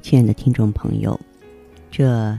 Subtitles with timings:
[0.00, 1.18] 亲爱的听众朋友，
[1.90, 2.38] 这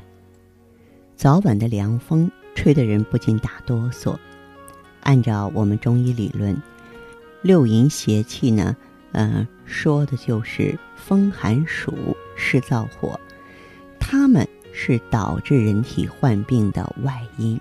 [1.15, 4.17] 早晚的凉风吹的人不禁打哆嗦。
[5.01, 6.59] 按照我们中医理论，
[7.43, 8.75] 六淫邪气呢，
[9.11, 13.19] 嗯，说的就是风寒暑湿燥火，
[13.99, 17.59] 它们是导致人体患病的外因，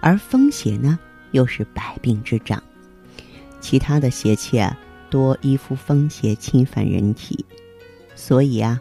[0.00, 0.98] 而风邪呢，
[1.32, 2.62] 又是百病之长。
[3.60, 4.78] 其他的邪气啊，
[5.10, 7.44] 多依附风邪侵犯人体，
[8.14, 8.80] 所以啊。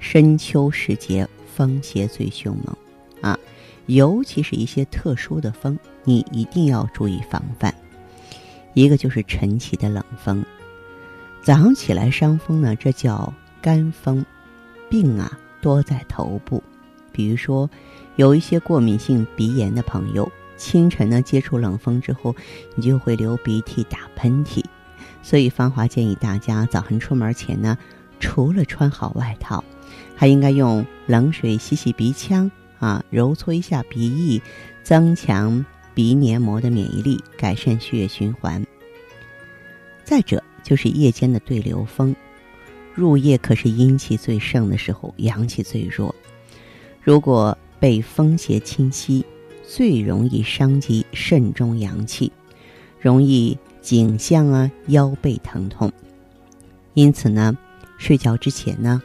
[0.00, 2.76] 深秋时节，风邪最凶猛，
[3.20, 3.38] 啊，
[3.86, 7.74] 尤其是一些特殊的风，你一定要注意防范。
[8.74, 10.44] 一个就是晨起的冷风，
[11.42, 14.24] 早上起来伤风呢，这叫干风，
[14.88, 16.62] 病啊多在头部。
[17.10, 17.68] 比如说，
[18.14, 22.36] 有一些过敏性鼻炎的朋友，清晨呢接触冷风之后，
[22.76, 24.64] 你就会流鼻涕、打喷嚏。
[25.22, 27.76] 所以芳华建议大家早晨出门前呢，
[28.20, 29.64] 除了穿好外套。
[30.20, 34.42] 还应该用冷水洗洗鼻腔啊，揉搓一下鼻翼，
[34.82, 38.66] 增强鼻黏膜的免疫力，改善血液循环。
[40.02, 42.16] 再者就是夜间的对流风，
[42.96, 46.12] 入夜可是阴气最盛的时候，阳气最弱。
[47.00, 49.24] 如果被风邪侵袭，
[49.64, 52.32] 最容易伤及肾中阳气，
[53.00, 55.92] 容易颈项啊、腰背疼痛。
[56.94, 57.56] 因此呢，
[57.98, 59.00] 睡觉之前呢。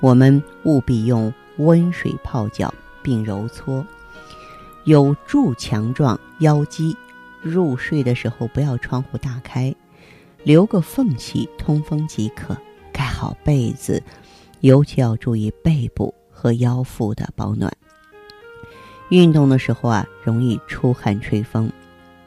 [0.00, 3.84] 我们务必用温水泡脚并揉搓，
[4.84, 6.96] 有助强壮腰肌。
[7.40, 9.74] 入睡的时候不要窗户大开，
[10.42, 12.56] 留个缝隙通风即可。
[12.92, 14.02] 盖好被子，
[14.60, 17.72] 尤其要注意背部和腰腹的保暖。
[19.08, 21.70] 运动的时候啊，容易出汗吹风。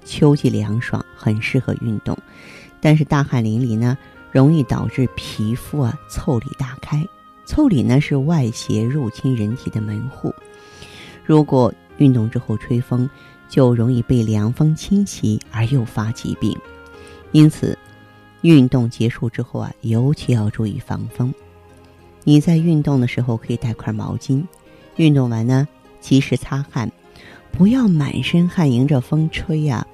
[0.06, 2.18] 秋季凉爽，很适合运动，
[2.80, 3.98] 但是大汗淋漓呢，
[4.32, 7.06] 容易导致皮肤啊腠理大开。
[7.52, 10.34] 腠理呢是外邪入侵人体的门户，
[11.26, 13.10] 如果运动之后吹风，
[13.50, 16.58] 就容易被凉风侵袭而诱发疾病。
[17.34, 17.78] 因此，
[18.40, 21.34] 运动结束之后啊，尤其要注意防风。
[22.24, 24.42] 你在运动的时候可以带块毛巾，
[24.96, 25.68] 运动完呢
[26.00, 26.90] 及时擦汗，
[27.52, 29.86] 不要满身汗迎着风吹呀。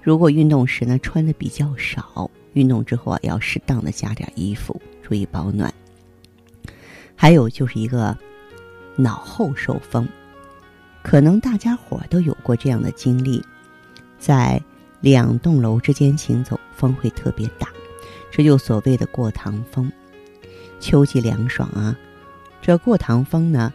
[0.00, 5.70] 如果运动时呢穿的比较少，运动之后啊要适当的加点衣服，注意保暖。
[7.16, 8.16] 还有就是一个
[8.96, 10.06] 脑后受风，
[11.02, 13.44] 可能大家伙都有过这样的经历，
[14.18, 14.60] 在
[15.00, 17.68] 两栋楼之间行走，风会特别大，
[18.30, 19.90] 这就所谓的过堂风。
[20.80, 21.96] 秋季凉爽啊，
[22.60, 23.72] 这过堂风呢，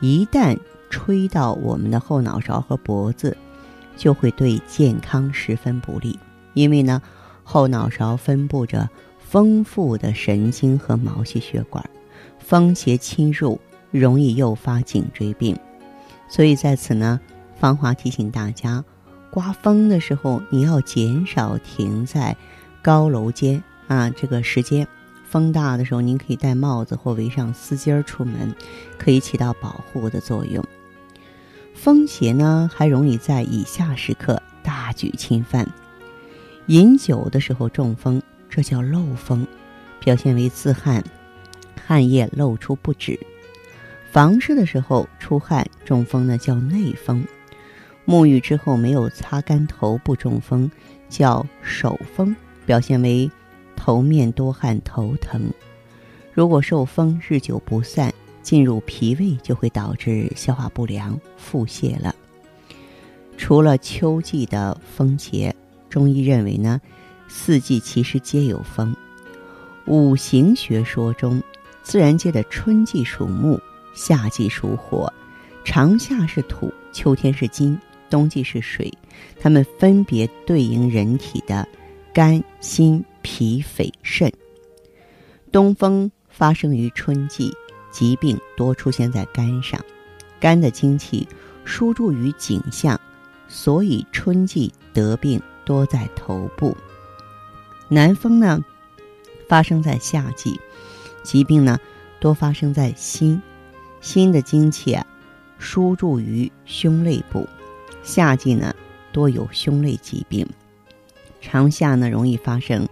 [0.00, 0.56] 一旦
[0.90, 3.36] 吹到我们的后脑勺和脖子，
[3.96, 6.16] 就会对健康十分不利，
[6.54, 7.02] 因为呢，
[7.42, 8.88] 后脑勺分布着
[9.18, 11.84] 丰富的神经和毛细血管。
[12.44, 13.58] 风邪侵入，
[13.90, 15.56] 容易诱发颈椎病，
[16.28, 17.18] 所以在此呢，
[17.58, 18.84] 芳华提醒大家，
[19.30, 22.36] 刮风的时候你要减少停在
[22.82, 24.10] 高楼间啊。
[24.10, 24.86] 这个时间，
[25.24, 28.54] 风大的时候，您可以戴帽子或围上丝巾出门，
[28.98, 30.62] 可以起到保护的作用。
[31.74, 35.66] 风邪呢，还容易在以下时刻大举侵犯：
[36.66, 38.20] 饮酒的时候中风，
[38.50, 39.46] 这叫漏风，
[40.00, 41.02] 表现为自汗。
[41.86, 43.18] 汗液漏出不止，
[44.10, 47.24] 房事的时候出汗中风呢叫内风，
[48.06, 50.70] 沐浴之后没有擦干头部中风
[51.08, 52.34] 叫手风，
[52.64, 53.30] 表现为
[53.76, 55.50] 头面多汗头疼。
[56.32, 58.12] 如果受风日久不散，
[58.42, 62.14] 进入脾胃就会导致消化不良、腹泻了。
[63.36, 65.54] 除了秋季的风邪，
[65.90, 66.80] 中医认为呢，
[67.28, 68.96] 四季其实皆有风。
[69.86, 71.42] 五行学说中。
[71.82, 73.60] 自然界的春季属木，
[73.92, 75.12] 夏季属火，
[75.64, 78.92] 长夏是土，秋天是金，冬季是水，
[79.40, 81.66] 它们分别对应人体的
[82.14, 84.32] 肝、心、脾、肺、肾。
[85.50, 87.52] 东风发生于春季，
[87.90, 89.78] 疾病多出现在肝上，
[90.40, 91.28] 肝的精气
[91.64, 92.98] 输注于颈项，
[93.48, 96.76] 所以春季得病多在头部。
[97.88, 98.64] 南风呢，
[99.48, 100.58] 发生在夏季。
[101.22, 101.78] 疾病呢，
[102.20, 103.40] 多发生在心、
[104.00, 105.06] 心的精气啊，
[105.58, 107.48] 输注于胸肋部。
[108.02, 108.74] 夏季呢，
[109.12, 110.44] 多有胸肋疾病；
[111.40, 112.88] 长夏呢，容易发生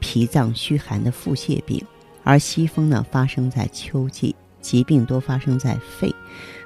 [0.00, 1.84] 脾脏虚寒的腹泻病；
[2.24, 6.14] 而西风呢，发生在秋季，疾病多发生在肺。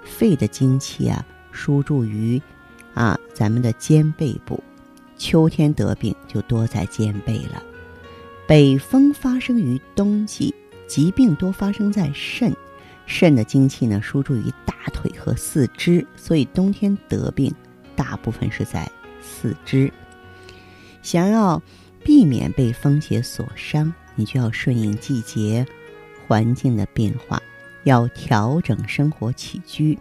[0.05, 2.41] 肺的精气啊，输注于
[2.95, 4.63] 啊咱们的肩背部。
[5.19, 7.63] 秋天得病就多在肩背了。
[8.47, 10.55] 北风发生于冬季，
[10.91, 12.53] 疾病多发生在肾。
[13.07, 17.55] 肾的精气呢，输注于大腿和四肢，所以冬天得病
[17.95, 18.91] 大部分是在
[19.23, 19.89] 四肢。
[21.01, 21.63] 想要
[22.03, 25.65] 避免被风邪所伤，你就要顺应季节、
[26.27, 27.41] 环境的变化，
[27.85, 29.97] 要调整生活起居。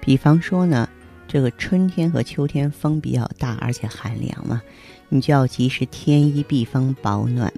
[0.00, 0.88] 比方说呢。
[1.28, 4.60] 这个春天和秋天风比较大，而且寒凉嘛，
[5.08, 7.50] 你就要及时添衣避风保暖。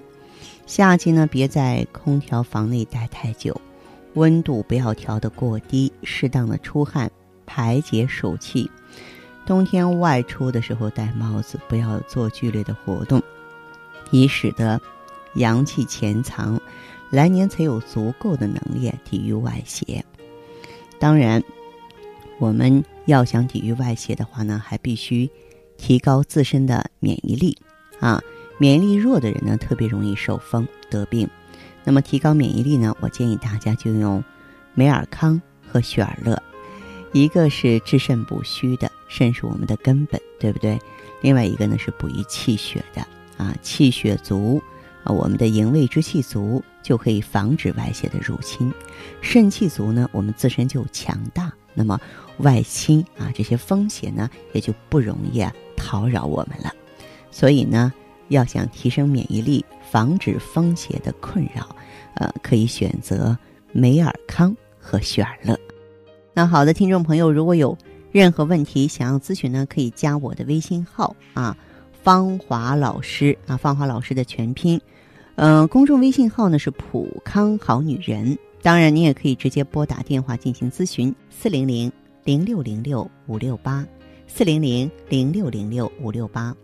[0.65, 3.59] 夏季呢，别在空调房内待太久，
[4.15, 7.09] 温度不要调得过低，适当的出汗
[7.45, 8.69] 排解暑气。
[9.45, 13.21] 冬天外出的时候戴帽子，不要做剧烈的活动，
[14.11, 14.81] 以使得
[15.35, 16.59] 阳气潜藏，
[17.11, 20.03] 来年才有足够的能力抵御外邪。
[20.99, 21.43] 当然。
[22.37, 25.31] 我们要想抵御外邪的话呢，还必须
[25.77, 27.57] 提高自身的免疫力
[28.01, 28.21] 啊。
[28.57, 31.29] 免疫力弱的人呢，特别容易受风得病。
[31.83, 34.23] 那么提高免疫力呢，我建议大家就用
[34.73, 35.41] 美尔康
[35.71, 36.41] 和雪尔乐，
[37.13, 40.79] 一个是治肾补虚的，肾是我们的根本，对不对？
[41.21, 43.05] 另外一个呢是补益气血的
[43.37, 44.61] 啊，气血足
[45.03, 48.73] 啊，我们的营卫之气足，就可以防止外邪的入侵。
[49.21, 51.51] 肾气足呢，我们自身就强大。
[51.73, 51.99] 那么
[52.37, 56.73] 外侵啊，这些风险呢也就不容易啊讨扰我们了。
[57.31, 57.91] 所以呢，
[58.29, 61.75] 要想提升免疫力，防止风邪的困扰，
[62.15, 63.37] 呃，可以选择
[63.71, 65.59] 美尔康和雪尔乐。
[66.33, 67.77] 那好的，听众朋友，如果有
[68.11, 71.55] 任何问题想要咨询呢，可以加我的微信号啊，
[72.03, 74.79] 芳华老师啊，芳华老师的全拼，
[75.35, 78.37] 嗯，公众微信号呢是普康好女人。
[78.61, 81.91] 当然，你也可以直接拨打电话进行咨询，四零零
[82.23, 83.85] 零六零六五六八，
[84.27, 86.55] 四零零零六零六五六八。